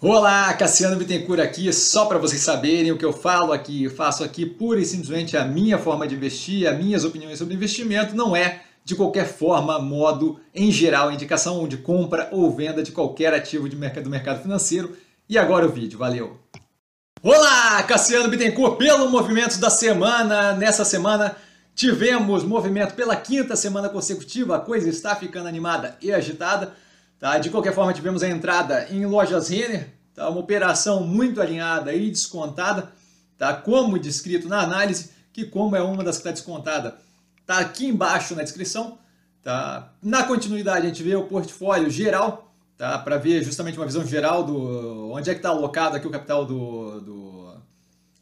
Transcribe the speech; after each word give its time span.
Olá, 0.00 0.54
Cassiano 0.54 0.94
Bittencourt 0.94 1.40
aqui, 1.40 1.72
só 1.72 2.06
para 2.06 2.18
vocês 2.18 2.40
saberem 2.40 2.92
o 2.92 2.96
que 2.96 3.04
eu 3.04 3.12
falo 3.12 3.52
aqui, 3.52 3.82
eu 3.82 3.90
faço 3.90 4.22
aqui 4.22 4.46
pura 4.46 4.78
e 4.78 4.84
simplesmente 4.84 5.36
a 5.36 5.44
minha 5.44 5.76
forma 5.76 6.06
de 6.06 6.14
investir, 6.14 6.68
as 6.68 6.78
minhas 6.78 7.04
opiniões 7.04 7.36
sobre 7.36 7.54
investimento, 7.54 8.14
não 8.14 8.36
é 8.36 8.60
de 8.84 8.94
qualquer 8.94 9.26
forma, 9.26 9.76
modo, 9.80 10.38
em 10.54 10.70
geral, 10.70 11.10
indicação 11.10 11.66
de 11.66 11.78
compra 11.78 12.28
ou 12.30 12.48
venda 12.54 12.80
de 12.80 12.92
qualquer 12.92 13.34
ativo 13.34 13.68
de 13.68 13.74
mercado, 13.74 14.04
do 14.04 14.10
mercado 14.10 14.40
financeiro. 14.40 14.96
E 15.28 15.36
agora 15.36 15.66
o 15.66 15.68
vídeo, 15.68 15.98
valeu! 15.98 16.38
Olá, 17.20 17.82
Cassiano 17.82 18.28
Bittencourt, 18.28 18.76
pelo 18.76 19.10
movimento 19.10 19.58
da 19.58 19.68
semana, 19.68 20.52
nessa 20.52 20.84
semana 20.84 21.34
tivemos 21.74 22.44
movimento 22.44 22.94
pela 22.94 23.16
quinta 23.16 23.56
semana 23.56 23.88
consecutiva, 23.88 24.58
a 24.58 24.60
coisa 24.60 24.88
está 24.88 25.16
ficando 25.16 25.48
animada 25.48 25.98
e 26.00 26.12
agitada. 26.12 26.72
Tá? 27.18 27.38
De 27.38 27.50
qualquer 27.50 27.74
forma, 27.74 27.92
tivemos 27.92 28.22
a 28.22 28.28
entrada 28.28 28.86
em 28.90 29.04
lojas 29.04 29.48
Renner, 29.48 29.92
tá? 30.14 30.28
uma 30.28 30.40
operação 30.40 31.02
muito 31.04 31.40
alinhada 31.40 31.92
e 31.92 32.10
descontada, 32.10 32.92
tá? 33.36 33.52
como 33.54 33.98
descrito 33.98 34.48
na 34.48 34.60
análise, 34.60 35.10
que 35.32 35.44
como 35.44 35.74
é 35.74 35.82
uma 35.82 36.04
das 36.04 36.16
que 36.16 36.20
está 36.20 36.30
descontada, 36.30 36.98
está 37.40 37.58
aqui 37.58 37.86
embaixo 37.86 38.34
na 38.34 38.42
descrição. 38.42 38.98
Tá? 39.42 39.92
Na 40.02 40.24
continuidade, 40.24 40.86
a 40.86 40.88
gente 40.88 41.02
vê 41.02 41.16
o 41.16 41.24
portfólio 41.24 41.90
geral, 41.90 42.52
tá? 42.76 42.98
para 42.98 43.16
ver 43.16 43.42
justamente 43.42 43.78
uma 43.78 43.86
visão 43.86 44.06
geral 44.06 44.44
do 44.44 45.10
onde 45.10 45.30
é 45.30 45.34
que 45.34 45.40
está 45.40 45.50
alocado 45.50 45.96
aqui 45.96 46.06
o 46.06 46.10
capital 46.10 46.44
do, 46.44 47.00
do, 47.00 47.54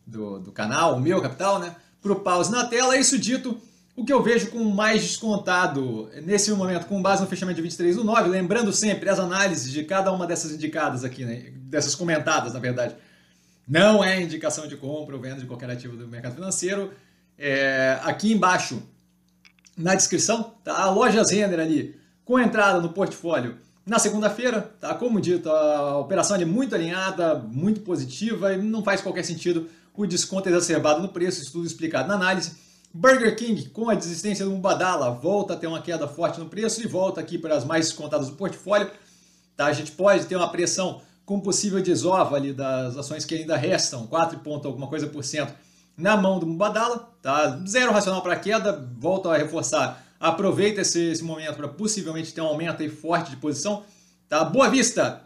do, 0.07 0.39
do 0.41 0.53
canal, 0.53 0.97
o 0.97 1.01
meu 1.01 1.21
capital, 1.21 1.59
né? 1.59 1.75
para 2.01 2.13
o 2.13 2.21
pause 2.21 2.51
na 2.51 2.65
tela. 2.65 2.97
Isso 2.97 3.19
dito, 3.19 3.61
o 3.97 4.05
que 4.05 4.13
eu 4.13 4.23
vejo 4.23 4.51
com 4.51 4.63
mais 4.65 5.03
descontado 5.03 6.11
nesse 6.23 6.51
momento, 6.53 6.87
com 6.87 7.01
base 7.01 7.23
no 7.23 7.29
fechamento 7.29 7.57
de 7.57 7.63
23 7.63 7.97
do 7.97 8.05
9, 8.05 8.29
lembrando 8.29 8.71
sempre 8.71 9.09
as 9.09 9.19
análises 9.19 9.73
de 9.73 9.83
cada 9.85 10.13
uma 10.13 10.27
dessas 10.27 10.53
indicadas 10.53 11.03
aqui, 11.03 11.25
né, 11.25 11.51
dessas 11.57 11.95
comentadas, 11.95 12.53
na 12.53 12.61
verdade, 12.61 12.95
não 13.67 14.05
é 14.05 14.21
indicação 14.21 14.69
de 14.69 14.77
compra 14.77 15.17
ou 15.17 15.21
venda 15.21 15.41
de 15.41 15.47
qualquer 15.47 15.71
ativo 15.71 15.97
do 15.97 16.07
mercado 16.07 16.35
financeiro. 16.35 16.93
É, 17.39 17.99
aqui 18.03 18.33
embaixo, 18.33 18.83
na 19.77 19.95
descrição, 19.95 20.55
tá 20.63 20.79
a 20.79 20.91
loja 20.91 21.25
Zender 21.25 21.59
ali, 21.59 21.99
com 22.25 22.39
entrada 22.39 22.81
no 22.81 22.91
portfólio 22.91 23.57
na 23.85 23.99
segunda-feira, 23.99 24.75
tá? 24.81 24.95
Como 24.95 25.21
dito, 25.21 25.49
a 25.49 25.99
operação 25.99 26.37
é 26.37 26.45
muito 26.45 26.75
alinhada, 26.75 27.37
muito 27.37 27.81
positiva 27.81 28.53
e 28.53 28.59
não 28.61 28.83
faz 28.83 29.01
qualquer 29.01 29.25
sentido 29.25 29.69
o 29.95 30.05
desconto 30.05 30.49
exacerbado 30.49 31.01
no 31.01 31.09
preço, 31.09 31.41
isso 31.41 31.53
tudo 31.53 31.67
explicado 31.67 32.09
na 32.09 32.15
análise. 32.15 32.66
Burger 32.97 33.37
King, 33.37 33.69
com 33.69 33.91
a 33.91 33.95
desistência 33.95 34.47
do 34.47 34.53
Mubadala, 34.53 35.11
volta 35.11 35.53
a 35.53 35.57
ter 35.57 35.67
uma 35.67 35.83
queda 35.83 36.09
forte 36.09 36.41
no 36.41 36.47
preço 36.47 36.83
e 36.83 36.87
volta 36.87 37.21
aqui 37.21 37.37
para 37.37 37.55
as 37.55 37.63
mais 37.63 37.89
descontadas 37.89 38.31
do 38.31 38.37
portfólio. 38.37 38.91
Tá? 39.55 39.67
A 39.67 39.73
gente 39.75 39.93
pode 39.93 40.25
ter 40.25 40.35
uma 40.35 40.51
pressão 40.51 41.03
com 41.27 41.39
possível 41.39 41.83
desova 41.83 42.37
ali 42.37 42.55
das 42.55 42.97
ações 42.97 43.27
que 43.27 43.35
ainda 43.35 43.55
restam, 43.55 44.07
4 44.07 44.39
ponto 44.39 44.67
alguma 44.67 44.87
coisa 44.87 45.07
por 45.09 45.23
cento, 45.23 45.53
na 45.95 46.17
mão 46.17 46.39
do 46.39 46.47
Mubadala. 46.47 47.13
Tá? 47.21 47.63
Zero 47.69 47.93
racional 47.93 48.23
para 48.23 48.35
queda, 48.37 48.89
volto 48.99 49.29
a 49.29 49.37
reforçar. 49.37 50.03
Aproveita 50.19 50.81
esse, 50.81 51.11
esse 51.11 51.23
momento 51.23 51.57
para 51.57 51.69
possivelmente 51.69 52.33
ter 52.33 52.41
um 52.41 52.47
aumento 52.47 52.81
aí 52.81 52.89
forte 52.89 53.29
de 53.29 53.37
posição. 53.37 53.83
Tá? 54.27 54.43
Boa 54.43 54.71
Vista, 54.71 55.23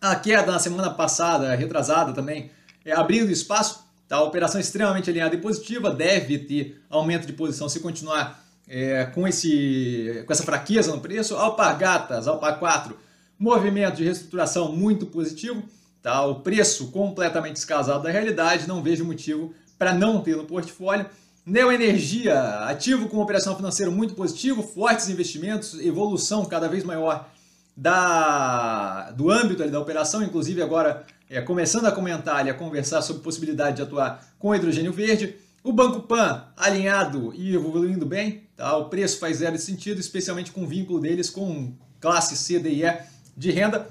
a 0.00 0.16
queda 0.16 0.50
na 0.50 0.58
semana 0.58 0.90
passada, 0.90 1.54
retrasada 1.54 2.12
também, 2.12 2.50
é, 2.84 2.90
abrindo 2.90 3.30
espaço 3.30 3.85
Tá? 4.08 4.20
Operação 4.22 4.60
extremamente 4.60 5.10
alinhada 5.10 5.34
e 5.34 5.40
positiva 5.40 5.90
deve 5.90 6.38
ter 6.38 6.80
aumento 6.88 7.26
de 7.26 7.32
posição 7.32 7.68
se 7.68 7.80
continuar 7.80 8.44
é, 8.68 9.04
com, 9.06 9.26
esse, 9.26 10.22
com 10.26 10.32
essa 10.32 10.42
fraqueza 10.42 10.94
no 10.94 11.00
preço. 11.00 11.36
Alpargatas, 11.36 12.28
Alpar 12.28 12.58
4, 12.58 12.96
movimento 13.38 13.96
de 13.96 14.04
reestruturação 14.04 14.72
muito 14.72 15.06
positivo. 15.06 15.62
Tá? 16.02 16.24
O 16.24 16.36
preço 16.36 16.90
completamente 16.90 17.54
descasado 17.54 18.02
da 18.04 18.10
realidade, 18.10 18.68
não 18.68 18.82
vejo 18.82 19.04
motivo 19.04 19.52
para 19.78 19.92
não 19.92 20.20
ter 20.20 20.36
no 20.36 20.44
portfólio. 20.44 21.06
Neoenergia, 21.44 22.64
ativo 22.64 23.08
com 23.08 23.18
operação 23.18 23.54
financeira 23.54 23.90
muito 23.90 24.14
positivo, 24.14 24.62
fortes 24.62 25.08
investimentos, 25.08 25.78
evolução 25.78 26.44
cada 26.44 26.68
vez 26.68 26.82
maior 26.82 27.28
da, 27.76 29.10
do 29.10 29.30
âmbito 29.30 29.62
ali, 29.62 29.70
da 29.70 29.80
operação, 29.80 30.22
inclusive 30.22 30.62
agora 30.62 31.04
é, 31.28 31.40
começando 31.40 31.86
a 31.86 31.92
comentar 31.92 32.46
e 32.46 32.50
a 32.50 32.54
conversar 32.54 33.02
sobre 33.02 33.22
possibilidade 33.22 33.76
de 33.76 33.82
atuar 33.82 34.26
com 34.38 34.54
hidrogênio 34.54 34.92
verde. 34.92 35.36
O 35.62 35.72
Banco 35.72 36.00
Pan 36.00 36.44
alinhado 36.56 37.32
e 37.34 37.54
evoluindo 37.54 38.06
bem, 38.06 38.44
tá? 38.56 38.76
o 38.76 38.88
preço 38.88 39.18
faz 39.18 39.38
zero 39.38 39.58
sentido, 39.58 40.00
especialmente 40.00 40.52
com 40.52 40.62
o 40.62 40.66
vínculo 40.66 41.00
deles 41.00 41.28
com 41.28 41.74
classe 42.00 42.36
C, 42.36 42.58
D 42.58 42.70
e 42.70 42.84
E 42.84 42.98
de 43.36 43.50
renda, 43.50 43.88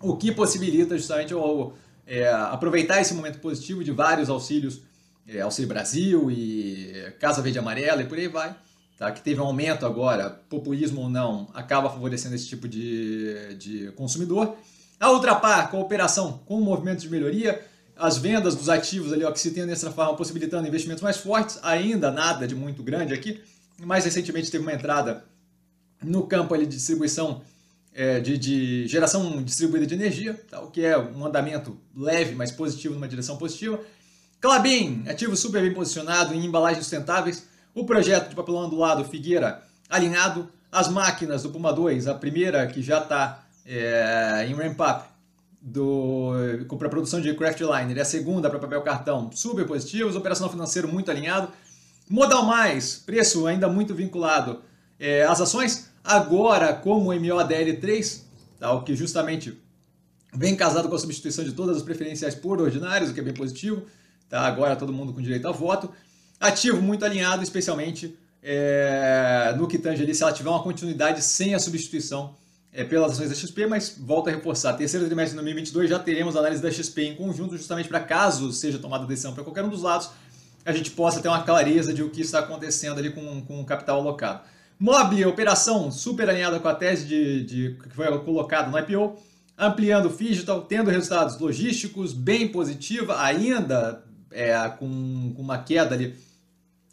o 0.00 0.16
que 0.16 0.30
possibilita 0.30 0.96
justamente 0.96 1.34
o, 1.34 1.72
é, 2.06 2.28
aproveitar 2.28 3.00
esse 3.00 3.14
momento 3.14 3.38
positivo 3.40 3.82
de 3.82 3.90
vários 3.90 4.28
auxílios, 4.28 4.82
é, 5.26 5.40
Auxílio 5.40 5.68
Brasil 5.68 6.30
e 6.30 7.12
Casa 7.18 7.40
Verde 7.40 7.58
Amarela 7.58 8.02
e 8.02 8.06
por 8.06 8.18
aí 8.18 8.28
vai, 8.28 8.54
tá? 9.00 9.10
que 9.10 9.22
teve 9.22 9.40
um 9.40 9.44
aumento 9.44 9.86
agora, 9.86 10.28
populismo 10.50 11.00
ou 11.00 11.08
não, 11.08 11.48
acaba 11.54 11.88
favorecendo 11.88 12.34
esse 12.34 12.46
tipo 12.46 12.68
de, 12.68 13.54
de 13.54 13.90
consumidor. 13.92 14.54
A 15.00 15.10
Ultrapar, 15.10 15.70
cooperação 15.70 16.42
com 16.44 16.58
o 16.58 16.60
movimento 16.60 17.00
de 17.00 17.08
melhoria, 17.08 17.66
as 17.96 18.18
vendas 18.18 18.54
dos 18.54 18.68
ativos 18.68 19.10
ali, 19.10 19.24
ó, 19.24 19.32
que 19.32 19.40
se 19.40 19.52
tem 19.52 19.64
nessa 19.64 19.90
forma, 19.90 20.14
possibilitando 20.14 20.68
investimentos 20.68 21.02
mais 21.02 21.16
fortes, 21.16 21.58
ainda 21.62 22.10
nada 22.10 22.46
de 22.46 22.54
muito 22.54 22.82
grande 22.82 23.14
aqui. 23.14 23.40
Mais 23.78 24.04
recentemente 24.04 24.50
teve 24.50 24.62
uma 24.62 24.74
entrada 24.74 25.24
no 26.02 26.26
campo 26.26 26.52
ali 26.52 26.66
de 26.66 26.76
distribuição, 26.76 27.40
é, 27.94 28.20
de, 28.20 28.36
de, 28.36 28.86
geração 28.86 29.42
distribuída 29.42 29.86
de 29.86 29.94
energia, 29.94 30.34
tá? 30.50 30.60
o 30.60 30.70
que 30.70 30.84
é 30.84 30.98
um 30.98 31.24
andamento 31.24 31.78
leve, 31.96 32.34
mas 32.34 32.52
positivo, 32.52 32.94
numa 32.94 33.08
direção 33.08 33.38
positiva. 33.38 33.80
Clabin, 34.42 35.04
ativo 35.08 35.34
super 35.36 35.62
bem 35.62 35.72
posicionado 35.72 36.34
em 36.34 36.44
embalagens 36.44 36.84
sustentáveis. 36.84 37.48
O 37.74 37.84
projeto 37.84 38.30
de 38.30 38.34
papelão 38.34 38.68
do 38.68 38.76
lado 38.76 39.04
Figueira 39.04 39.62
alinhado. 39.88 40.48
As 40.72 40.88
máquinas 40.88 41.42
do 41.42 41.50
Puma 41.50 41.72
2, 41.72 42.06
a 42.06 42.14
primeira 42.14 42.64
que 42.68 42.80
já 42.80 42.98
está 42.98 43.44
é, 43.66 44.46
em 44.48 44.54
ramp-up 44.54 45.10
para 46.78 46.88
produção 46.88 47.20
de 47.20 47.34
Craftliner 47.34 47.96
e 47.96 48.00
a 48.00 48.04
segunda 48.04 48.48
para 48.48 48.58
papel 48.58 48.80
cartão 48.82 49.30
super 49.32 49.66
positivos, 49.66 50.14
operacional 50.14 50.50
financeiro 50.50 50.86
muito 50.86 51.10
alinhado. 51.10 51.48
Modal 52.08 52.44
Mais, 52.44 52.96
preço 52.96 53.46
ainda 53.46 53.68
muito 53.68 53.94
vinculado 53.94 54.62
é, 54.98 55.24
às 55.24 55.40
ações, 55.40 55.90
agora 56.04 56.72
como 56.72 57.10
MODL3, 57.10 58.22
tá, 58.58 58.72
o 58.72 58.82
que 58.82 58.94
justamente 58.94 59.60
vem 60.32 60.56
casado 60.56 60.88
com 60.88 60.94
a 60.94 60.98
substituição 60.98 61.44
de 61.44 61.52
todas 61.52 61.76
as 61.76 61.82
preferenciais 61.82 62.34
por 62.34 62.60
ordinários, 62.60 63.10
o 63.10 63.14
que 63.14 63.20
é 63.20 63.22
bem 63.22 63.34
positivo. 63.34 63.82
Tá, 64.28 64.42
agora 64.42 64.76
todo 64.76 64.92
mundo 64.92 65.12
com 65.12 65.20
direito 65.20 65.48
a 65.48 65.52
voto. 65.52 65.90
Ativo 66.40 66.80
muito 66.80 67.04
alinhado, 67.04 67.42
especialmente 67.42 68.16
é, 68.42 69.54
no 69.56 69.68
que 69.68 69.78
tange 69.78 70.02
ali, 70.02 70.14
se 70.14 70.22
ela 70.22 70.32
tiver 70.32 70.48
uma 70.48 70.62
continuidade 70.62 71.22
sem 71.22 71.54
a 71.54 71.58
substituição 71.58 72.34
é, 72.72 72.82
pelas 72.82 73.12
ações 73.12 73.28
da 73.28 73.34
XP, 73.34 73.66
mas 73.66 73.96
volto 73.98 74.28
a 74.28 74.30
reforçar, 74.32 74.72
terceiro 74.72 75.04
trimestre 75.06 75.36
de 75.36 75.44
2022 75.44 75.90
já 75.90 75.98
teremos 75.98 76.36
análise 76.36 76.62
da 76.62 76.70
XP 76.70 77.02
em 77.02 77.14
conjunto, 77.14 77.56
justamente 77.56 77.88
para 77.88 78.00
caso 78.00 78.52
seja 78.52 78.78
tomada 78.78 79.06
decisão 79.06 79.34
para 79.34 79.44
qualquer 79.44 79.64
um 79.64 79.68
dos 79.68 79.82
lados, 79.82 80.10
a 80.64 80.72
gente 80.72 80.90
possa 80.90 81.20
ter 81.20 81.28
uma 81.28 81.42
clareza 81.42 81.92
de 81.92 82.02
o 82.02 82.10
que 82.10 82.20
está 82.20 82.38
acontecendo 82.38 82.98
ali 82.98 83.10
com, 83.10 83.42
com 83.42 83.60
o 83.60 83.64
capital 83.64 84.00
alocado. 84.00 84.42
Mob, 84.78 85.24
operação 85.26 85.90
super 85.90 86.28
alinhada 86.30 86.58
com 86.58 86.68
a 86.68 86.74
tese 86.74 87.06
de, 87.06 87.44
de 87.44 87.76
que 87.82 87.94
foi 87.94 88.06
colocada 88.20 88.70
no 88.70 88.78
IPO, 88.78 89.18
ampliando 89.58 90.06
o 90.06 90.16
digital, 90.16 90.62
tendo 90.62 90.90
resultados 90.90 91.38
logísticos 91.38 92.14
bem 92.14 92.48
positiva, 92.48 93.20
ainda 93.20 94.02
é, 94.30 94.56
com, 94.78 95.34
com, 95.36 95.42
uma 95.42 95.58
queda 95.58 95.94
ali, 95.94 96.14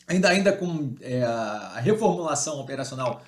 ainda, 0.07 0.29
ainda 0.29 0.53
com 0.53 0.95
é, 1.01 1.21
a 1.23 1.79
reformulação 1.79 2.59
operacional 2.59 3.21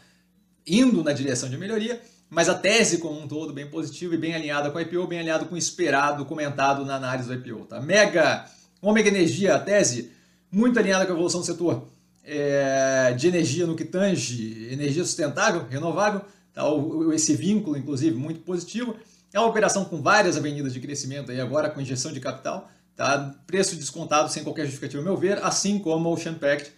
indo 0.65 1.03
na 1.03 1.11
direção 1.11 1.49
de 1.49 1.57
melhoria, 1.57 2.01
mas 2.29 2.47
a 2.47 2.53
tese 2.53 2.99
como 2.99 3.19
um 3.19 3.27
todo 3.27 3.51
bem 3.51 3.67
positiva 3.67 4.13
e 4.13 4.17
bem 4.17 4.35
alinhada 4.35 4.69
com 4.69 4.77
a 4.77 4.81
IPO, 4.81 5.07
bem 5.07 5.19
alinhado 5.19 5.45
com 5.45 5.55
o 5.55 5.57
esperado, 5.57 6.25
comentado 6.25 6.85
na 6.85 6.95
análise 6.95 7.27
do 7.27 7.33
IPO. 7.33 7.65
Tá? 7.65 7.81
Mega, 7.81 8.45
Omega 8.81 9.09
Energia, 9.09 9.55
a 9.55 9.59
tese 9.59 10.11
muito 10.51 10.79
alinhada 10.79 11.05
com 11.05 11.11
a 11.11 11.15
evolução 11.15 11.41
do 11.41 11.45
setor 11.45 11.87
é, 12.23 13.13
de 13.17 13.27
energia 13.27 13.65
no 13.65 13.75
que 13.75 13.83
tange 13.83 14.67
energia 14.71 15.03
sustentável, 15.03 15.65
renovável, 15.67 16.21
tá? 16.53 16.69
o, 16.69 17.11
esse 17.11 17.35
vínculo, 17.35 17.75
inclusive, 17.75 18.15
muito 18.15 18.41
positivo. 18.41 18.95
É 19.33 19.39
uma 19.39 19.49
operação 19.49 19.85
com 19.85 20.01
várias 20.01 20.37
avenidas 20.37 20.73
de 20.73 20.79
crescimento, 20.79 21.31
aí 21.31 21.41
agora 21.41 21.69
com 21.69 21.81
injeção 21.81 22.11
de 22.11 22.19
capital, 22.19 22.69
tá? 22.99 23.33
preço 23.47 23.77
descontado 23.77 24.29
sem 24.29 24.43
qualquer 24.43 24.63
justificativa, 24.63 24.99
ao 24.99 25.05
meu 25.05 25.15
ver, 25.15 25.41
assim 25.41 25.79
como 25.79 26.09
o 26.09 26.11
Ocean 26.11 26.33
Pact, 26.33 26.69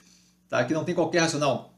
tá? 0.48 0.64
que 0.64 0.72
não 0.72 0.84
tem 0.84 0.94
qualquer 0.94 1.22
racional 1.22 1.74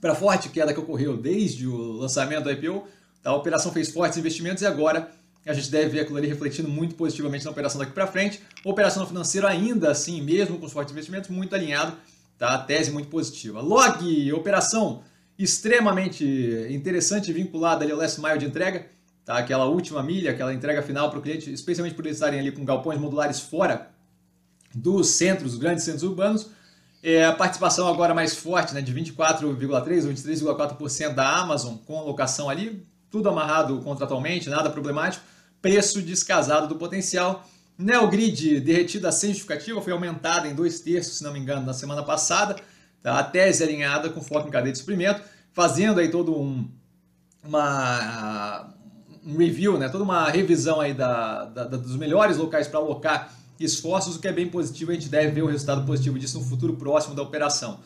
para 0.00 0.12
a 0.12 0.14
forte 0.16 0.48
queda 0.48 0.74
que 0.74 0.80
ocorreu 0.80 1.16
desde 1.16 1.64
o 1.68 1.92
lançamento 1.92 2.42
do 2.42 2.50
IPO, 2.50 2.84
a 3.24 3.32
operação 3.34 3.70
fez 3.70 3.90
fortes 3.90 4.18
investimentos 4.18 4.64
e 4.64 4.66
agora 4.66 5.08
a 5.46 5.52
gente 5.52 5.70
deve 5.70 5.90
ver 5.90 6.00
aquilo 6.00 6.18
ali 6.18 6.26
refletindo 6.26 6.68
muito 6.68 6.96
positivamente 6.96 7.44
na 7.44 7.52
operação 7.52 7.78
daqui 7.78 7.92
para 7.92 8.06
frente. 8.08 8.42
Operação 8.64 9.06
financeira 9.06 9.48
ainda 9.48 9.92
assim, 9.92 10.20
mesmo 10.20 10.58
com 10.58 10.66
os 10.66 10.72
fortes 10.72 10.92
investimentos, 10.92 11.30
muito 11.30 11.54
alinhado, 11.54 11.96
tá? 12.36 12.58
tese 12.58 12.90
muito 12.90 13.08
positiva. 13.08 13.60
Log, 13.60 14.32
operação 14.32 15.04
extremamente 15.38 16.24
interessante 16.68 17.32
vinculada 17.32 17.84
ali 17.84 17.92
ao 17.92 17.98
last 17.98 18.20
mile 18.20 18.38
de 18.38 18.46
entrega, 18.46 18.86
tá? 19.28 19.36
aquela 19.36 19.66
última 19.66 20.02
milha, 20.02 20.30
aquela 20.30 20.54
entrega 20.54 20.82
final 20.82 21.10
para 21.10 21.18
o 21.18 21.22
cliente, 21.22 21.52
especialmente 21.52 21.94
por 21.94 22.06
eles 22.06 22.16
estarem 22.16 22.40
ali 22.40 22.50
com 22.50 22.64
galpões 22.64 22.98
modulares 22.98 23.38
fora 23.38 23.90
dos 24.74 25.08
centros, 25.10 25.52
dos 25.52 25.60
grandes 25.60 25.84
centros 25.84 26.02
urbanos. 26.02 26.48
É, 27.02 27.26
a 27.26 27.32
participação 27.34 27.86
agora 27.86 28.14
mais 28.14 28.34
forte, 28.34 28.72
né, 28.72 28.80
de 28.80 28.92
24,3% 28.92 30.06
ou 30.06 30.56
23,4% 30.56 31.14
da 31.14 31.28
Amazon 31.36 31.76
com 31.86 32.00
locação 32.00 32.48
ali, 32.48 32.84
tudo 33.10 33.28
amarrado 33.28 33.82
contratualmente, 33.82 34.48
nada 34.48 34.70
problemático. 34.70 35.22
Preço 35.60 36.00
descasado 36.00 36.66
do 36.66 36.76
potencial. 36.76 37.46
Neogrid 37.76 38.60
derretida 38.60 39.12
sem 39.12 39.30
justificativa, 39.30 39.80
foi 39.82 39.92
aumentada 39.92 40.48
em 40.48 40.54
dois 40.54 40.80
terços, 40.80 41.18
se 41.18 41.24
não 41.24 41.32
me 41.32 41.38
engano, 41.38 41.66
na 41.66 41.74
semana 41.74 42.02
passada. 42.02 42.56
Tá? 43.02 43.18
A 43.18 43.22
tese 43.22 43.62
alinhada 43.62 44.08
com 44.08 44.22
foco 44.22 44.48
em 44.48 44.50
cadeia 44.50 44.72
de 44.72 44.78
suprimento, 44.78 45.20
fazendo 45.52 46.00
aí 46.00 46.10
todo 46.10 46.34
um, 46.34 46.68
uma, 47.44 48.74
um 48.74 48.77
review, 49.36 49.78
né? 49.78 49.88
toda 49.88 50.04
uma 50.04 50.28
revisão 50.30 50.80
aí 50.80 50.94
da, 50.94 51.44
da 51.44 51.64
dos 51.64 51.96
melhores 51.96 52.36
locais 52.36 52.66
para 52.66 52.78
alocar 52.78 53.34
esforços, 53.58 54.16
o 54.16 54.20
que 54.20 54.28
é 54.28 54.32
bem 54.32 54.48
positivo, 54.48 54.90
a 54.90 54.94
gente 54.94 55.08
deve 55.08 55.32
ver 55.32 55.42
o 55.42 55.46
resultado 55.46 55.84
positivo 55.84 56.18
disso 56.18 56.38
no 56.38 56.44
futuro 56.44 56.74
próximo 56.74 57.14
da 57.14 57.22
operação. 57.22 57.80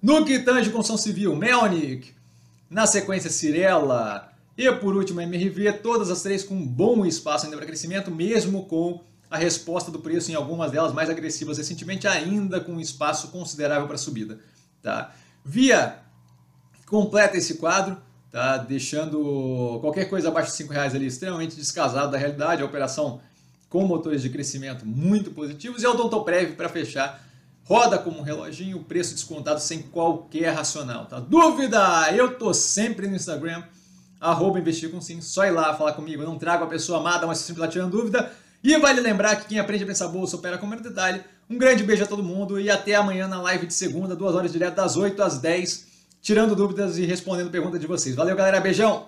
No 0.00 0.24
que 0.24 0.38
tange 0.38 0.70
construção 0.70 0.96
civil, 0.96 1.36
Melnick, 1.36 2.12
na 2.70 2.86
sequência 2.86 3.30
Cirela 3.30 4.32
e 4.56 4.70
por 4.72 4.96
último 4.96 5.20
MRV, 5.20 5.74
todas 5.74 6.10
as 6.10 6.22
três 6.22 6.42
com 6.42 6.64
bom 6.64 7.04
espaço 7.04 7.44
ainda 7.44 7.56
para 7.56 7.66
crescimento, 7.66 8.10
mesmo 8.10 8.64
com 8.66 9.00
a 9.30 9.36
resposta 9.36 9.90
do 9.90 9.98
preço 9.98 10.30
em 10.30 10.34
algumas 10.34 10.70
delas 10.70 10.92
mais 10.92 11.10
agressivas 11.10 11.58
recentemente, 11.58 12.06
ainda 12.06 12.60
com 12.60 12.72
um 12.72 12.80
espaço 12.80 13.28
considerável 13.28 13.86
para 13.86 13.98
subida. 13.98 14.38
Tá? 14.82 15.14
Via 15.44 15.98
completa 16.86 17.36
esse 17.36 17.54
quadro, 17.54 17.98
tá? 18.30 18.58
deixando 18.58 19.78
qualquer 19.80 20.06
coisa 20.06 20.28
abaixo 20.28 20.56
de 20.56 20.62
R$ 20.62 20.74
reais 20.74 20.94
ali 20.94 21.06
extremamente 21.06 21.56
descasado 21.56 22.10
da 22.10 22.18
realidade, 22.18 22.62
a 22.62 22.66
operação 22.66 23.20
com 23.68 23.86
motores 23.86 24.22
de 24.22 24.30
crescimento 24.30 24.86
muito 24.86 25.30
positivos, 25.30 25.82
e 25.82 25.86
a 25.86 25.90
Odontoprev 25.90 26.54
para 26.54 26.68
fechar, 26.68 27.22
roda 27.64 27.98
como 27.98 28.18
um 28.18 28.22
reloginho, 28.22 28.82
preço 28.84 29.14
descontado 29.14 29.60
sem 29.60 29.82
qualquer 29.82 30.54
racional. 30.54 31.04
Tá? 31.06 31.20
Dúvida? 31.20 32.10
Eu 32.14 32.38
tô 32.38 32.54
sempre 32.54 33.06
no 33.06 33.14
Instagram, 33.14 33.62
arroba 34.18 34.58
investir 34.58 34.90
com 34.90 35.00
sim, 35.00 35.20
só 35.20 35.44
ir 35.44 35.50
lá 35.50 35.74
falar 35.74 35.92
comigo, 35.92 36.22
eu 36.22 36.26
não 36.26 36.38
trago 36.38 36.64
a 36.64 36.66
pessoa 36.66 36.98
amada, 36.98 37.26
mas 37.26 37.38
sempre 37.38 37.60
lá 37.60 37.68
tirando 37.68 37.92
dúvida. 37.92 38.32
E 38.64 38.76
vale 38.78 39.00
lembrar 39.00 39.36
que 39.36 39.48
quem 39.48 39.58
aprende 39.58 39.84
a 39.84 39.86
pensar 39.86 40.08
bolsa 40.08 40.36
opera 40.36 40.58
com 40.58 40.66
menor 40.66 40.82
detalhe. 40.82 41.22
Um 41.48 41.56
grande 41.56 41.84
beijo 41.84 42.02
a 42.02 42.06
todo 42.06 42.22
mundo 42.22 42.58
e 42.60 42.68
até 42.68 42.94
amanhã 42.94 43.28
na 43.28 43.40
live 43.40 43.66
de 43.66 43.74
segunda, 43.74 44.16
duas 44.16 44.34
horas 44.34 44.50
direto 44.50 44.74
das 44.74 44.96
8 44.96 45.22
às 45.22 45.38
10, 45.38 45.86
tirando 46.28 46.54
dúvidas 46.54 46.98
e 46.98 47.06
respondendo 47.06 47.50
perguntas 47.50 47.80
de 47.80 47.86
vocês. 47.86 48.14
Valeu, 48.14 48.36
galera. 48.36 48.60
Beijão! 48.60 49.06